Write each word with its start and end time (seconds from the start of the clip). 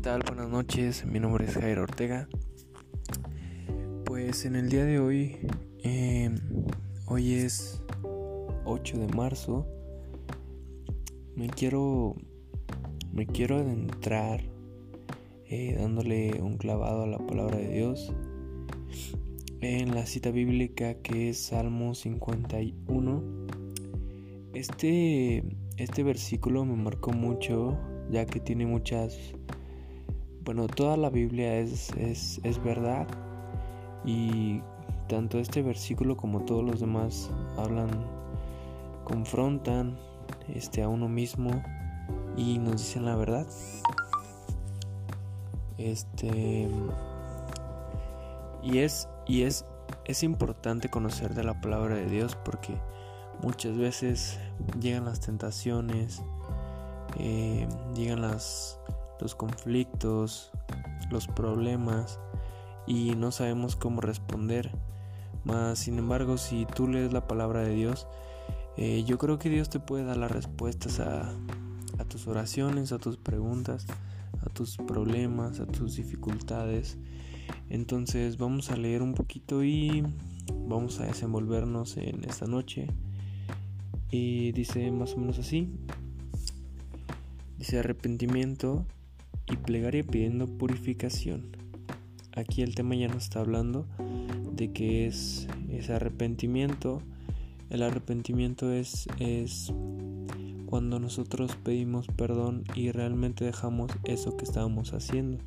¿qué 0.00 0.04
tal? 0.04 0.22
Buenas 0.26 0.48
noches, 0.48 1.04
mi 1.04 1.20
nombre 1.20 1.44
es 1.44 1.52
Jairo 1.52 1.82
Ortega. 1.82 2.26
Pues 4.06 4.46
en 4.46 4.56
el 4.56 4.70
día 4.70 4.86
de 4.86 4.98
hoy, 4.98 5.36
em, 5.82 6.38
hoy 7.04 7.34
es 7.34 7.82
8 8.64 8.96
de 8.96 9.08
marzo, 9.08 9.66
me 11.36 11.50
quiero, 11.50 12.16
me 13.12 13.26
quiero 13.26 13.56
adentrar 13.56 14.40
eh, 15.44 15.76
dándole 15.78 16.40
un 16.40 16.56
clavado 16.56 17.02
a 17.02 17.06
la 17.06 17.18
palabra 17.18 17.58
de 17.58 17.68
Dios 17.68 18.10
en 19.60 19.94
la 19.94 20.06
cita 20.06 20.30
bíblica 20.30 20.94
que 20.94 21.28
es 21.28 21.42
Salmo 21.42 21.94
51. 21.94 23.22
Este, 24.54 25.44
este 25.76 26.02
versículo 26.02 26.64
me 26.64 26.76
marcó 26.76 27.12
mucho 27.12 27.76
ya 28.10 28.26
que 28.26 28.40
tiene 28.40 28.66
muchas... 28.66 29.34
Bueno, 30.52 30.66
toda 30.66 30.96
la 30.96 31.10
Biblia 31.10 31.58
es, 31.58 31.90
es, 31.90 32.40
es 32.42 32.60
verdad 32.60 33.06
y 34.04 34.62
tanto 35.06 35.38
este 35.38 35.62
versículo 35.62 36.16
como 36.16 36.40
todos 36.40 36.64
los 36.64 36.80
demás 36.80 37.30
hablan, 37.56 37.88
confrontan 39.04 39.96
este, 40.52 40.82
a 40.82 40.88
uno 40.88 41.08
mismo 41.08 41.62
y 42.36 42.58
nos 42.58 42.78
dicen 42.78 43.04
la 43.04 43.14
verdad. 43.14 43.46
Este 45.78 46.68
y 48.64 48.78
es 48.78 49.08
y 49.28 49.42
es 49.42 49.64
es 50.04 50.24
importante 50.24 50.88
conocer 50.88 51.32
de 51.32 51.44
la 51.44 51.60
palabra 51.60 51.94
de 51.94 52.06
Dios 52.06 52.36
porque 52.44 52.74
muchas 53.40 53.78
veces 53.78 54.40
llegan 54.80 55.04
las 55.04 55.20
tentaciones, 55.20 56.22
eh, 57.20 57.68
llegan 57.94 58.22
las, 58.22 58.80
los 59.20 59.34
conflictos, 59.34 60.50
los 61.10 61.26
problemas 61.26 62.18
y 62.86 63.14
no 63.16 63.32
sabemos 63.32 63.76
cómo 63.76 64.00
responder. 64.00 64.70
Mas, 65.44 65.78
sin 65.78 65.98
embargo, 65.98 66.38
si 66.38 66.66
tú 66.66 66.88
lees 66.88 67.12
la 67.12 67.26
palabra 67.26 67.62
de 67.62 67.74
Dios, 67.74 68.06
eh, 68.76 69.04
yo 69.06 69.18
creo 69.18 69.38
que 69.38 69.48
Dios 69.48 69.70
te 69.70 69.80
puede 69.80 70.04
dar 70.04 70.16
las 70.16 70.30
respuestas 70.30 71.00
a, 71.00 71.32
a 71.98 72.04
tus 72.04 72.26
oraciones, 72.26 72.92
a 72.92 72.98
tus 72.98 73.16
preguntas, 73.16 73.86
a 74.44 74.50
tus 74.50 74.76
problemas, 74.76 75.60
a 75.60 75.66
tus 75.66 75.96
dificultades. 75.96 76.98
Entonces 77.68 78.38
vamos 78.38 78.70
a 78.70 78.76
leer 78.76 79.02
un 79.02 79.14
poquito 79.14 79.64
y 79.64 80.04
vamos 80.52 81.00
a 81.00 81.06
desenvolvernos 81.06 81.96
en 81.96 82.24
esta 82.24 82.46
noche. 82.46 82.88
Y 84.10 84.52
dice 84.52 84.90
más 84.90 85.14
o 85.14 85.18
menos 85.18 85.38
así. 85.38 85.72
Dice 87.58 87.78
arrepentimiento 87.78 88.86
y 89.50 89.56
plegaria 89.56 90.04
pidiendo 90.04 90.46
purificación. 90.46 91.56
Aquí 92.34 92.62
el 92.62 92.74
tema 92.74 92.94
ya 92.94 93.08
nos 93.08 93.24
está 93.24 93.40
hablando 93.40 93.86
de 94.52 94.72
que 94.72 95.06
es 95.06 95.46
arrepentimiento. 95.90 97.02
El 97.68 97.82
arrepentimiento 97.82 98.72
es, 98.72 99.06
es 99.18 99.72
cuando 100.66 101.00
nosotros 101.00 101.56
pedimos 101.56 102.06
perdón 102.06 102.64
y 102.74 102.92
realmente 102.92 103.44
dejamos 103.44 103.90
eso 104.04 104.36
que 104.36 104.44
estábamos 104.44 104.92
haciendo. 104.92 105.38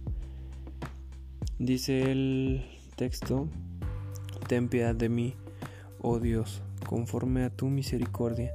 Dice 1.59 2.11
el 2.11 2.65
texto, 2.97 3.47
ten 4.47 4.67
piedad 4.67 4.95
de 4.95 5.07
mí, 5.07 5.35
oh 6.01 6.19
Dios, 6.19 6.61
conforme 6.85 7.43
a 7.43 7.49
tu 7.49 7.67
misericordia, 7.67 8.51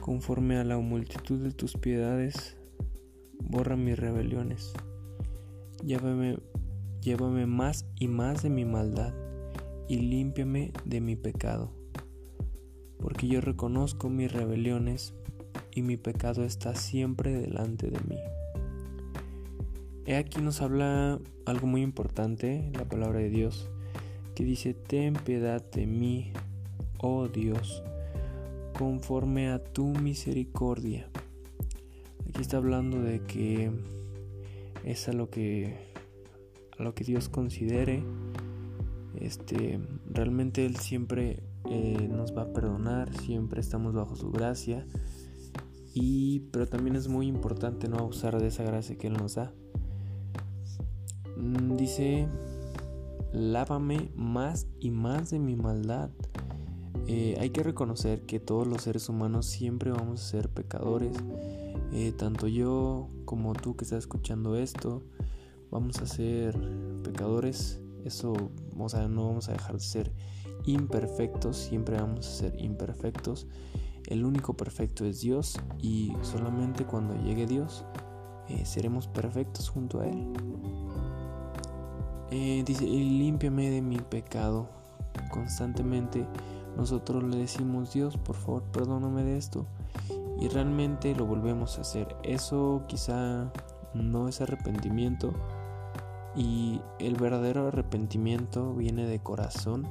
conforme 0.00 0.58
a 0.58 0.64
la 0.64 0.76
multitud 0.78 1.38
de 1.38 1.52
tus 1.52 1.76
piedades, 1.76 2.56
borra 3.48 3.76
mis 3.76 3.98
rebeliones. 3.98 4.72
Llévame, 5.84 6.38
llévame 7.00 7.46
más 7.46 7.86
y 7.98 8.08
más 8.08 8.42
de 8.42 8.50
mi 8.50 8.64
maldad 8.64 9.14
y 9.88 9.98
límpiame 9.98 10.72
de 10.84 11.00
mi 11.00 11.14
pecado, 11.14 11.70
porque 12.98 13.28
yo 13.28 13.40
reconozco 13.40 14.08
mis 14.08 14.32
rebeliones 14.32 15.14
y 15.70 15.82
mi 15.82 15.96
pecado 15.96 16.44
está 16.44 16.74
siempre 16.74 17.32
delante 17.32 17.88
de 17.88 18.00
mí. 18.00 18.18
He 20.06 20.16
aquí 20.16 20.40
nos 20.40 20.60
habla 20.60 21.20
algo 21.44 21.66
muy 21.66 21.82
importante, 21.82 22.70
la 22.74 22.84
palabra 22.84 23.20
de 23.20 23.30
Dios, 23.30 23.70
que 24.34 24.44
dice, 24.44 24.74
ten 24.74 25.14
piedad 25.14 25.62
de 25.70 25.86
mí, 25.86 26.32
oh 26.98 27.28
Dios, 27.28 27.82
conforme 28.76 29.50
a 29.50 29.62
tu 29.62 29.86
misericordia 29.86 31.08
Aquí 32.36 32.42
está 32.42 32.58
hablando 32.58 33.00
de 33.00 33.20
que 33.20 33.72
es 34.84 35.08
a 35.08 35.14
lo 35.14 35.30
que 35.30 35.74
a 36.78 36.82
lo 36.82 36.94
que 36.94 37.02
Dios 37.02 37.30
considere. 37.30 38.04
Este, 39.18 39.80
realmente 40.10 40.66
Él 40.66 40.76
siempre 40.76 41.42
eh, 41.70 42.10
nos 42.10 42.36
va 42.36 42.42
a 42.42 42.52
perdonar, 42.52 43.10
siempre 43.22 43.62
estamos 43.62 43.94
bajo 43.94 44.16
su 44.16 44.30
gracia. 44.30 44.86
Y, 45.94 46.40
pero 46.52 46.68
también 46.68 46.96
es 46.96 47.08
muy 47.08 47.26
importante 47.26 47.88
no 47.88 47.96
abusar 47.96 48.38
de 48.38 48.48
esa 48.48 48.64
gracia 48.64 48.98
que 48.98 49.06
Él 49.06 49.14
nos 49.14 49.36
da. 49.36 49.54
Mm, 51.38 51.74
dice, 51.78 52.28
lávame 53.32 54.10
más 54.14 54.66
y 54.78 54.90
más 54.90 55.30
de 55.30 55.38
mi 55.38 55.56
maldad. 55.56 56.10
Eh, 57.06 57.38
hay 57.40 57.48
que 57.48 57.62
reconocer 57.62 58.26
que 58.26 58.40
todos 58.40 58.66
los 58.66 58.82
seres 58.82 59.08
humanos 59.08 59.46
siempre 59.46 59.90
vamos 59.90 60.22
a 60.22 60.28
ser 60.28 60.50
pecadores 60.50 61.16
eh, 61.92 62.12
tanto 62.12 62.48
yo 62.48 63.08
como 63.24 63.52
tú 63.54 63.76
que 63.76 63.84
estás 63.84 64.00
escuchando 64.00 64.56
esto, 64.56 65.02
vamos 65.70 65.98
a 66.00 66.06
ser 66.06 66.58
pecadores. 67.02 67.80
Eso, 68.04 68.34
o 68.78 68.88
sea, 68.88 69.08
no 69.08 69.26
vamos 69.26 69.48
a 69.48 69.52
dejar 69.52 69.74
de 69.74 69.80
ser 69.80 70.12
imperfectos, 70.64 71.56
siempre 71.56 71.96
vamos 71.96 72.26
a 72.26 72.30
ser 72.30 72.60
imperfectos. 72.60 73.46
El 74.06 74.24
único 74.24 74.56
perfecto 74.56 75.04
es 75.04 75.20
Dios 75.20 75.58
y 75.80 76.12
solamente 76.22 76.84
cuando 76.84 77.14
llegue 77.24 77.46
Dios 77.46 77.84
eh, 78.48 78.64
seremos 78.64 79.08
perfectos 79.08 79.68
junto 79.68 80.00
a 80.00 80.06
Él. 80.06 80.32
Eh, 82.30 82.62
dice, 82.64 82.84
y 82.84 83.18
límpiame 83.18 83.70
de 83.70 83.82
mi 83.82 83.98
pecado. 83.98 84.68
Constantemente 85.32 86.26
nosotros 86.76 87.24
le 87.24 87.38
decimos, 87.38 87.92
Dios, 87.92 88.16
por 88.16 88.36
favor, 88.36 88.62
perdóname 88.70 89.24
de 89.24 89.36
esto 89.36 89.66
y 90.38 90.48
realmente 90.48 91.14
lo 91.14 91.26
volvemos 91.26 91.78
a 91.78 91.82
hacer. 91.82 92.16
Eso 92.22 92.82
quizá 92.86 93.50
no 93.94 94.28
es 94.28 94.40
arrepentimiento 94.40 95.32
y 96.36 96.82
el 96.98 97.14
verdadero 97.14 97.68
arrepentimiento 97.68 98.74
viene 98.74 99.06
de 99.06 99.20
corazón, 99.20 99.88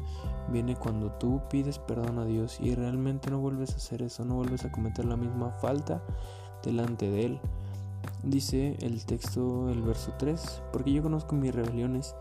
viene 0.52 0.76
cuando 0.76 1.12
tú 1.14 1.42
pides 1.50 1.80
perdón 1.80 2.20
a 2.20 2.26
Dios 2.26 2.60
y 2.62 2.76
realmente 2.76 3.32
no 3.32 3.40
vuelves 3.40 3.74
a 3.74 3.78
hacer 3.78 4.04
eso, 4.04 4.24
no 4.26 4.36
vuelves 4.36 4.64
a 4.64 4.72
cometer 4.72 5.06
la 5.06 5.18
misma 5.18 5.52
falta 5.60 6.04
delante 6.64 7.10
de 7.10 7.26
Él. 7.26 7.40
Dice 8.24 8.78
el 8.82 9.04
texto, 9.06 9.72
el 9.72 9.82
verso 9.82 10.14
3, 10.20 10.62
porque 10.72 10.94
yo 10.94 11.02
conozco 11.02 11.36
mis 11.36 11.54
rebeliones 11.54 12.16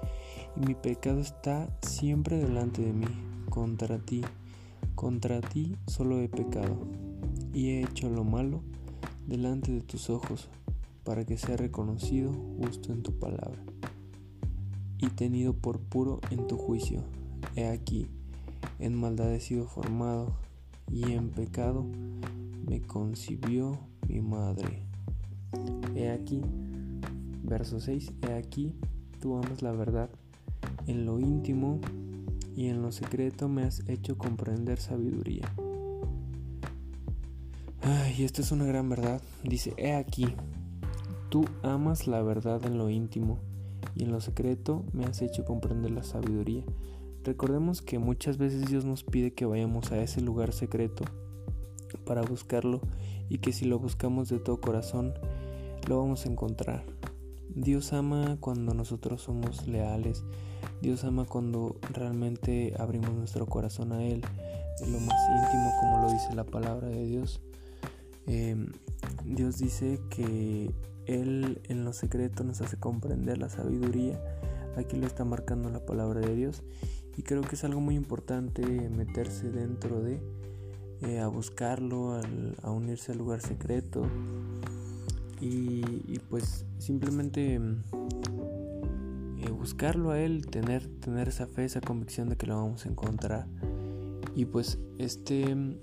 y 0.56 0.60
mi 0.60 0.74
pecado 0.74 1.20
está 1.20 1.68
siempre 1.82 2.38
delante 2.38 2.82
de 2.82 2.94
mí, 2.94 3.06
contra 3.50 3.98
ti, 3.98 4.22
contra 4.94 5.40
ti 5.42 5.76
solo 5.86 6.20
he 6.20 6.28
pecado 6.28 6.76
y 7.54 7.70
he 7.70 7.84
hecho 7.84 8.10
lo 8.10 8.24
malo 8.24 8.60
delante 9.26 9.72
de 9.72 9.80
tus 9.80 10.10
ojos, 10.10 10.50
para 11.04 11.24
que 11.24 11.38
sea 11.38 11.56
reconocido 11.56 12.32
justo 12.58 12.92
en 12.92 13.02
tu 13.02 13.18
palabra, 13.18 13.62
y 14.98 15.08
tenido 15.08 15.54
por 15.54 15.80
puro 15.80 16.20
en 16.30 16.46
tu 16.46 16.56
juicio. 16.56 17.02
He 17.54 17.66
aquí, 17.68 18.08
en 18.78 18.94
maldad 18.94 19.32
he 19.32 19.40
sido 19.40 19.66
formado, 19.66 20.34
y 20.90 21.12
en 21.12 21.30
pecado 21.30 21.86
me 22.66 22.82
concibió 22.82 23.78
mi 24.08 24.20
madre. 24.20 24.82
He 25.94 26.10
aquí, 26.10 26.42
verso 27.44 27.80
6, 27.80 28.12
he 28.28 28.32
aquí, 28.32 28.74
tú 29.20 29.36
amas 29.36 29.62
la 29.62 29.72
verdad, 29.72 30.10
en 30.86 31.06
lo 31.06 31.20
íntimo 31.20 31.80
y 32.56 32.66
en 32.66 32.82
lo 32.82 32.92
secreto 32.92 33.48
me 33.48 33.62
has 33.62 33.88
hecho 33.88 34.18
comprender 34.18 34.78
sabiduría. 34.78 35.50
Y 38.16 38.22
esto 38.22 38.42
es 38.42 38.52
una 38.52 38.64
gran 38.64 38.88
verdad. 38.88 39.20
Dice, 39.42 39.74
he 39.76 39.92
aquí, 39.94 40.26
tú 41.30 41.44
amas 41.62 42.06
la 42.06 42.22
verdad 42.22 42.64
en 42.64 42.78
lo 42.78 42.88
íntimo 42.88 43.38
y 43.96 44.04
en 44.04 44.12
lo 44.12 44.20
secreto 44.20 44.84
me 44.92 45.04
has 45.04 45.20
hecho 45.20 45.44
comprender 45.44 45.90
la 45.90 46.04
sabiduría. 46.04 46.62
Recordemos 47.24 47.82
que 47.82 47.98
muchas 47.98 48.38
veces 48.38 48.70
Dios 48.70 48.84
nos 48.84 49.02
pide 49.02 49.32
que 49.32 49.46
vayamos 49.46 49.90
a 49.90 50.00
ese 50.00 50.20
lugar 50.20 50.52
secreto 50.52 51.04
para 52.06 52.22
buscarlo 52.22 52.80
y 53.28 53.38
que 53.38 53.52
si 53.52 53.64
lo 53.64 53.80
buscamos 53.80 54.28
de 54.28 54.38
todo 54.38 54.60
corazón 54.60 55.12
lo 55.88 55.98
vamos 55.98 56.24
a 56.24 56.28
encontrar. 56.28 56.84
Dios 57.52 57.92
ama 57.92 58.36
cuando 58.38 58.74
nosotros 58.74 59.22
somos 59.22 59.66
leales. 59.66 60.24
Dios 60.80 61.02
ama 61.02 61.24
cuando 61.24 61.76
realmente 61.92 62.74
abrimos 62.78 63.12
nuestro 63.12 63.46
corazón 63.46 63.92
a 63.92 64.04
Él, 64.04 64.24
en 64.80 64.92
lo 64.92 65.00
más 65.00 65.18
íntimo 65.30 65.72
como 65.80 66.00
lo 66.00 66.12
dice 66.12 66.32
la 66.34 66.44
palabra 66.44 66.88
de 66.88 67.04
Dios. 67.06 67.40
Em, 68.26 68.72
Dios 69.24 69.58
dice 69.58 70.00
que 70.10 70.74
Él 71.06 71.60
en 71.68 71.84
lo 71.84 71.92
secreto 71.92 72.44
nos 72.44 72.60
hace 72.60 72.76
comprender 72.76 73.38
la 73.38 73.48
sabiduría. 73.48 74.20
Aquí 74.76 74.96
lo 74.96 75.06
está 75.06 75.24
marcando 75.24 75.70
la 75.70 75.84
palabra 75.84 76.20
de 76.20 76.34
Dios. 76.34 76.62
Y 77.16 77.22
creo 77.22 77.42
que 77.42 77.54
es 77.54 77.64
algo 77.64 77.80
muy 77.80 77.94
importante 77.94 78.62
meterse 78.90 79.50
dentro 79.50 80.02
de, 80.02 80.20
eh, 81.02 81.20
a 81.20 81.28
buscarlo, 81.28 82.20
a 82.62 82.70
unirse 82.70 83.12
al 83.12 83.18
lugar 83.18 83.40
secreto. 83.40 84.02
Y, 85.40 86.18
pues 86.30 86.64
simplemente 86.78 87.56
eh, 87.56 89.50
buscarlo 89.50 90.10
a 90.10 90.20
Él, 90.20 90.46
tener, 90.46 90.86
tener 91.00 91.28
esa 91.28 91.46
fe, 91.46 91.64
esa 91.64 91.80
convicción 91.80 92.28
de 92.30 92.36
que 92.36 92.46
lo 92.46 92.56
vamos 92.56 92.86
a 92.86 92.88
encontrar. 92.88 93.46
Y 94.34 94.46
pues 94.46 94.78
este 94.98 95.42
eh, 95.42 95.76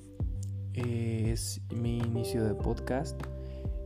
es 0.74 1.62
mi 1.74 1.98
inicio 1.98 2.44
de 2.44 2.54
podcast. 2.54 3.22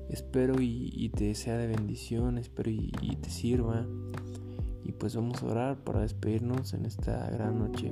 Espero 0.10 0.56
y, 0.60 1.10
te 1.16 1.34
sea 1.36 1.58
de 1.58 1.68
bendición, 1.68 2.38
espero 2.38 2.70
y, 2.72 2.92
te 3.22 3.30
sirva. 3.30 3.86
Y 4.84 4.92
pues 4.92 5.16
vamos 5.16 5.42
a 5.42 5.48
orar 5.48 5.84
para 5.84 6.02
despedirnos 6.02 6.74
en 6.74 6.86
esta 6.86 7.30
gran 7.32 7.60
noche. 7.60 7.92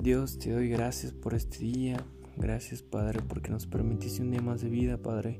Dios, 0.00 0.38
te 0.38 0.52
doy 0.52 0.68
gracias 0.68 1.12
por 1.12 1.34
este 1.34 1.58
día. 1.58 2.04
Gracias, 2.36 2.82
Padre, 2.82 3.20
porque 3.26 3.50
nos 3.50 3.66
permitiste 3.66 4.22
un 4.22 4.30
día 4.30 4.42
más 4.42 4.60
de 4.60 4.68
vida, 4.68 4.98
Padre. 4.98 5.38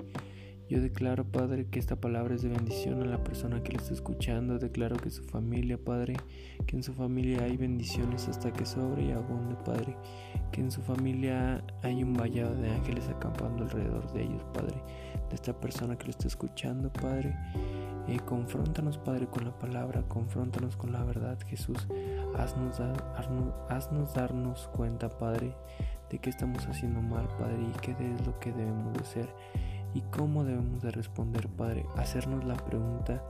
Yo 0.68 0.80
declaro, 0.80 1.24
Padre, 1.24 1.68
que 1.68 1.78
esta 1.78 1.94
palabra 1.94 2.34
es 2.34 2.42
de 2.42 2.48
bendición 2.48 3.00
a 3.00 3.06
la 3.06 3.22
persona 3.22 3.62
que 3.62 3.70
la 3.70 3.78
está 3.78 3.94
escuchando. 3.94 4.58
Declaro 4.58 4.96
que 4.96 5.10
su 5.10 5.22
familia, 5.22 5.78
Padre, 5.78 6.16
que 6.66 6.74
en 6.74 6.82
su 6.82 6.92
familia 6.92 7.44
hay 7.44 7.56
bendiciones 7.56 8.26
hasta 8.26 8.52
que 8.52 8.66
sobre 8.66 9.04
y 9.04 9.12
abunde, 9.12 9.54
Padre. 9.64 9.96
Que 10.50 10.62
en 10.62 10.72
su 10.72 10.82
familia 10.82 11.62
hay 11.82 12.02
un 12.02 12.14
vallado 12.14 12.56
de 12.56 12.68
ángeles 12.68 13.08
acampando 13.08 13.62
alrededor 13.62 14.12
de 14.12 14.24
ellos, 14.24 14.42
Padre. 14.52 14.82
De 15.28 15.36
esta 15.36 15.52
persona 15.60 15.96
que 15.96 16.06
lo 16.06 16.10
está 16.10 16.26
escuchando, 16.26 16.92
Padre. 16.92 17.36
Eh, 18.08 18.18
confróntanos, 18.26 18.98
Padre, 18.98 19.28
con 19.28 19.44
la 19.44 19.56
palabra, 19.56 20.02
confróntanos 20.08 20.76
con 20.76 20.90
la 20.90 21.04
verdad, 21.04 21.38
Jesús. 21.46 21.86
Haznos, 22.36 22.80
haznos 23.68 24.14
darnos 24.14 24.66
cuenta, 24.74 25.08
Padre, 25.16 25.54
de 26.10 26.18
que 26.18 26.30
estamos 26.30 26.66
haciendo 26.66 27.00
mal, 27.02 27.28
Padre, 27.38 27.62
y 27.62 27.78
qué 27.80 27.92
es 27.92 28.26
lo 28.26 28.36
que 28.40 28.52
debemos 28.52 28.92
de 28.94 29.00
hacer 29.00 29.28
y 29.96 30.02
cómo 30.14 30.44
debemos 30.44 30.82
de 30.82 30.90
responder, 30.90 31.48
Padre. 31.48 31.86
Hacernos 31.96 32.44
la 32.44 32.54
pregunta, 32.56 33.22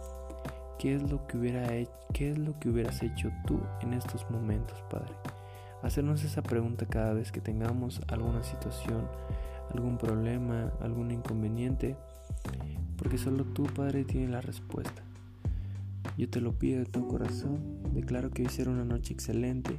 ¿qué 0.80 0.96
es 0.96 1.08
lo 1.08 1.24
que 1.28 1.38
hubiera 1.38 1.68
qué 2.12 2.32
es 2.32 2.38
lo 2.38 2.58
que 2.58 2.68
hubieras 2.68 3.04
hecho 3.04 3.30
tú 3.46 3.60
en 3.82 3.92
estos 3.92 4.28
momentos, 4.32 4.82
Padre? 4.90 5.12
Hacernos 5.84 6.24
esa 6.24 6.42
pregunta 6.42 6.84
cada 6.84 7.12
vez 7.12 7.30
que 7.30 7.40
tengamos 7.40 8.00
alguna 8.08 8.42
situación, 8.42 9.06
algún 9.72 9.96
problema, 9.96 10.72
algún 10.80 11.12
inconveniente, 11.12 11.94
porque 12.98 13.16
solo 13.16 13.44
tú, 13.44 13.62
Padre, 13.62 14.04
tienes 14.04 14.30
la 14.30 14.40
respuesta. 14.40 15.02
Yo 16.18 16.28
te 16.28 16.40
lo 16.40 16.58
pido 16.58 16.80
de 16.80 16.86
todo 16.86 17.06
corazón, 17.06 17.60
declaro 17.94 18.30
que 18.30 18.42
hoy 18.42 18.48
será 18.48 18.72
una 18.72 18.84
noche 18.84 19.12
excelente 19.12 19.78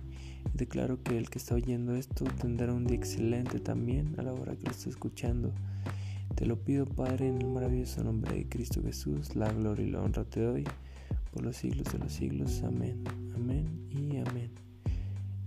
declaro 0.54 1.04
que 1.04 1.18
el 1.18 1.30
que 1.30 1.38
está 1.38 1.56
oyendo 1.56 1.96
esto 1.96 2.26
tendrá 2.40 2.74
un 2.74 2.86
día 2.86 2.98
excelente 2.98 3.60
también 3.60 4.16
a 4.18 4.24
la 4.24 4.34
hora 4.34 4.56
que 4.56 4.66
lo 4.66 4.72
esté 4.72 4.90
escuchando. 4.90 5.52
Te 6.38 6.46
lo 6.46 6.56
pido, 6.56 6.86
Padre, 6.86 7.30
en 7.30 7.42
el 7.42 7.48
maravilloso 7.48 8.04
nombre 8.04 8.36
de 8.36 8.48
Cristo 8.48 8.84
Jesús, 8.84 9.36
la 9.36 9.52
gloria 9.52 9.88
y 9.88 9.90
la 9.90 10.04
honra 10.04 10.24
te 10.24 10.40
doy 10.40 10.64
por 11.32 11.44
los 11.44 11.58
siglos 11.58 11.92
de 11.92 11.98
los 11.98 12.14
siglos. 12.14 12.62
Amén, 12.62 13.04
amén 13.34 13.66
y 13.90 14.18
amén. 14.18 14.52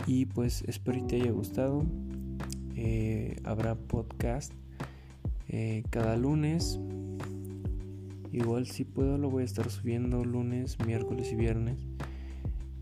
Y 0.05 0.25
pues 0.25 0.65
espero 0.67 0.99
que 0.99 1.07
te 1.07 1.15
haya 1.21 1.31
gustado. 1.31 1.85
Eh, 2.75 3.37
habrá 3.45 3.75
podcast 3.75 4.51
eh, 5.47 5.83
cada 5.91 6.17
lunes. 6.17 6.77
Igual 8.33 8.67
si 8.67 8.83
puedo 8.83 9.17
lo 9.17 9.29
voy 9.29 9.43
a 9.43 9.45
estar 9.45 9.69
subiendo 9.69 10.25
lunes, 10.25 10.75
miércoles 10.85 11.31
y 11.31 11.35
viernes. 11.35 11.79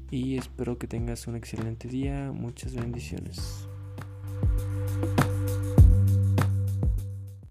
Y 0.09 0.37
espero 0.37 0.79
que 0.79 0.87
tengas 0.87 1.27
un 1.27 1.35
excelente 1.35 1.87
día. 1.87 2.31
Muchas 2.31 2.73
bendiciones. 2.73 3.67